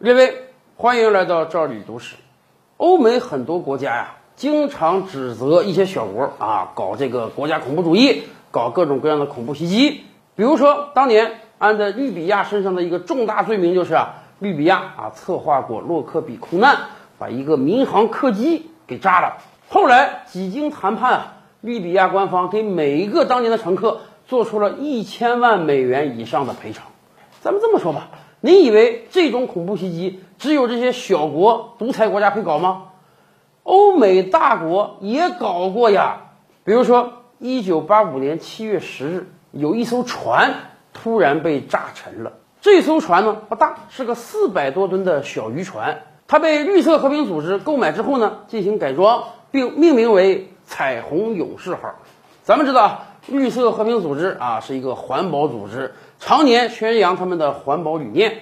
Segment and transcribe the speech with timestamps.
[0.00, 0.44] 列位，
[0.76, 2.14] 欢迎来到赵李读史。
[2.76, 8.22] 欧美很多国家呀，经常指责一些小国啊搞这个国家恐怖主义，
[8.52, 10.04] 搞各种各样的恐怖袭击。
[10.36, 16.76] 比如说，当年安在利比亚身上的一个重大罪名就是啊，利比亚啊策划过洛克比空难，
[17.18, 19.38] 把一个民航客机给炸了。
[19.68, 26.86] 后来几经谈判啊，利比亚官方给每一个当年的乘客做出了一千万美元以上的赔偿。
[27.40, 28.10] 咱们这么说吧，
[28.40, 32.84] 你以为这种恐怖袭击只有这些小国独裁国家会搞吗？
[33.64, 36.20] 欧美大国也搞过呀。
[36.64, 40.54] 比如说，一九八五年七月十日，有一艘船
[40.92, 42.32] 突然被炸沉了。
[42.60, 46.02] 这艘船呢不大，是个四百多吨的小渔船。
[46.26, 51.94] 它被绿色和平组织购买之后呢，进行改装，并命名为“彩虹勇士号”。
[52.44, 58.40] 咱们知道，绿色和平组织啊是一个环保组织，常年宣扬他们的环保理念。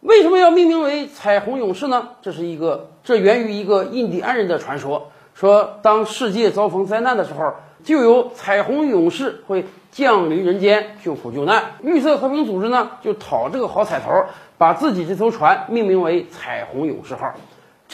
[0.00, 2.10] 为什么要命名为彩虹勇士呢？
[2.22, 7.52] 这是一个，这源于一个印第安人的传说，说当世界遭逢灾难的时候，
[7.84, 11.62] 就有彩虹勇士会降临人间救苦救难。
[11.82, 14.24] 绿色和平组织呢，就讨这个好彩头，
[14.56, 17.34] 把自己这艘船命名为彩虹勇士号。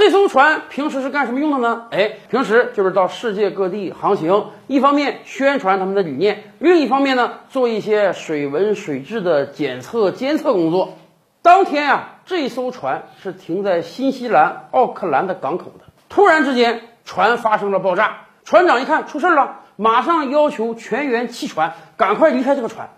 [0.05, 1.86] 这艘船平时是干什么用的呢？
[1.92, 10.98] 哎，平时就是到世界各地航行，一方面宣传他们的理念，另一方面呢，做一些水文水质的检测监测工作。
[11.41, 15.84] 当天啊，这艘船是停在新西兰奥克兰的港口的。
[16.08, 18.23] 突然之间，船发生了爆炸。
[18.42, 22.91] 船长一看出事了，马上要求全员弃船，赶快离开这个船。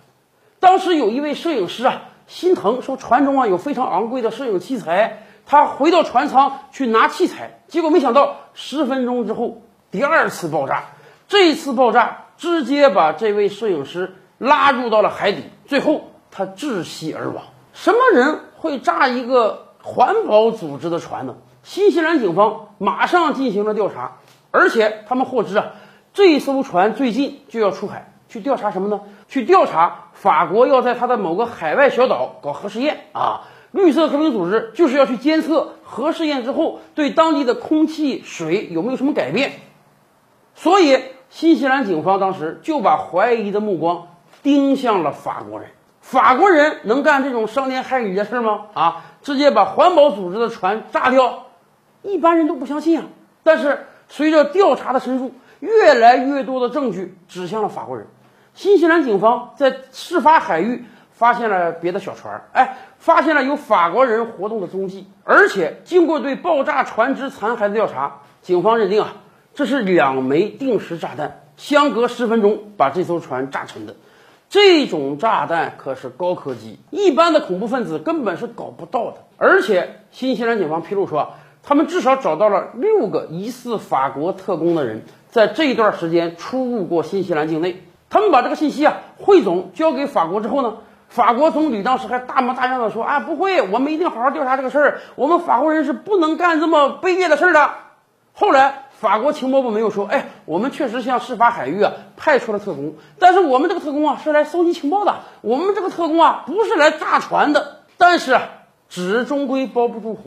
[0.58, 10.84] 当时有一位摄影师啊，心疼说船中啊有非常昂贵的摄影器材，他回到船舱去拿器材，结果没想到十分钟之后第二次爆炸。
[11.28, 17.44] 这次爆炸直接把这位摄影师拉入到了海底，最后他窒息而亡。
[17.72, 21.36] 什么人会炸一个环保组织的船呢？
[21.62, 24.18] 新西兰警方马上进行了调查，
[24.50, 25.72] 而且他们获知啊，
[26.12, 29.00] 这艘船最近就要出海去调查什么呢？
[29.28, 33.42] 去调查法国要在它的某个海外小岛搞核试验啊！
[33.74, 39.50] 绿色和平组织就是要去监测核试验之后对当地的空气、水有没有什么改变。
[40.54, 44.06] 所以，新西兰警方当时就把怀疑的目光
[44.44, 45.70] 盯向了法国人。
[46.00, 48.66] 法国人能干这种伤天害理的事吗？
[48.74, 51.46] 啊，直接把环保组织的船炸掉，
[52.02, 53.06] 一般人都不相信啊。
[53.42, 58.06] 但是随着调查的深入，越来越多的证据指向了法国人。
[58.54, 65.06] 新西兰警方在事发海域发现了别的小船，哎，发现了有法国人活动的踪迹。
[65.24, 69.14] 而且经过对爆炸船只残骸的调查，警方认定啊，
[69.54, 73.94] 这是两枚定时炸弹相隔十分钟把这艘船炸沉的。
[74.50, 79.18] 这种炸弹可是高科技，一般的恐怖分子根本是搞不到的。
[79.36, 81.32] 而且，新西兰警方披露说，
[81.62, 87.82] 他们至少找到了六个疑似法国特工的人，在这一段时间出入过新西兰境内。
[88.10, 90.76] 他们把这个信息啊汇总交给法国之后呢，
[91.14, 97.70] 法国总理当时还大模大样的说：“啊，不会，我们一定好好调查这个事儿，我们法国人是不能干这么卑劣的事儿的。”
[98.34, 98.80] 后来。
[98.94, 107.80] 法国情报部没有说，哎，我们确实向事发海域啊派出了特工，但是我们这个特工啊是来搜集情报的，我们这个特工啊不是来炸船的。
[107.98, 108.38] 但是
[108.88, 110.20] 纸终归包不住火，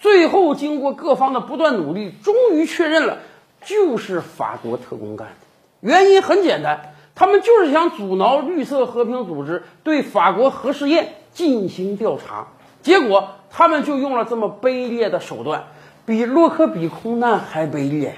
[0.00, 3.18] 最后经过各方的不断努力，终于确认了
[3.64, 5.46] 就是法国特工干的。
[5.80, 12.46] 原因很简单，他们就是想阻挠绿色和平组织对法国核试验进行调查，
[12.80, 15.64] 结果他们就用了这么卑劣的手段。
[16.06, 18.14] 比洛克比空难还卑劣呀！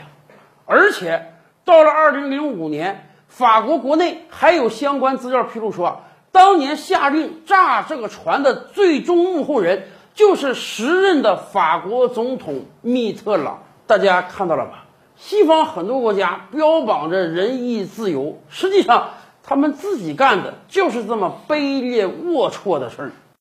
[0.66, 1.32] 而且
[1.64, 13.64] 到了二零零五年，法国国内还有相关资料披露说，当年下令炸这个船的最终幕后人就是时任的法国总统密特朗。
[13.88, 14.81] 大家看到了吧？
[15.24, 19.10] 西方很多国家标榜着仁义自由，实际上
[19.44, 23.12] 他们自己干的就是这么卑劣龌龊的事儿。